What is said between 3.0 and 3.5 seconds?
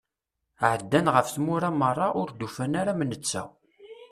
netta.